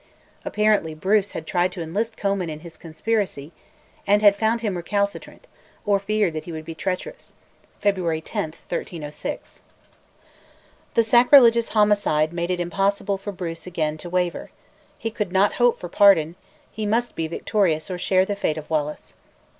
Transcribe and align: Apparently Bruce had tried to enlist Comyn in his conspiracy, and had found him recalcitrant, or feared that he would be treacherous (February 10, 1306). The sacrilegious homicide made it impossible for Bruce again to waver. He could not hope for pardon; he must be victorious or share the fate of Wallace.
Apparently 0.43 0.95
Bruce 0.95 1.33
had 1.33 1.45
tried 1.45 1.71
to 1.73 1.81
enlist 1.83 2.17
Comyn 2.17 2.49
in 2.49 2.61
his 2.61 2.75
conspiracy, 2.75 3.51
and 4.07 4.23
had 4.23 4.35
found 4.35 4.61
him 4.61 4.75
recalcitrant, 4.75 5.45
or 5.85 5.99
feared 5.99 6.33
that 6.33 6.45
he 6.45 6.51
would 6.51 6.65
be 6.65 6.73
treacherous 6.73 7.35
(February 7.79 8.19
10, 8.19 8.45
1306). 8.45 9.61
The 10.95 11.03
sacrilegious 11.03 11.69
homicide 11.69 12.33
made 12.33 12.49
it 12.49 12.59
impossible 12.59 13.19
for 13.19 13.31
Bruce 13.31 13.67
again 13.67 13.95
to 13.99 14.09
waver. 14.09 14.49
He 14.97 15.11
could 15.11 15.31
not 15.31 15.53
hope 15.61 15.77
for 15.79 15.87
pardon; 15.87 16.33
he 16.71 16.87
must 16.87 17.15
be 17.15 17.27
victorious 17.27 17.91
or 17.91 17.99
share 17.99 18.25
the 18.25 18.35
fate 18.35 18.57
of 18.57 18.67
Wallace. 18.71 19.13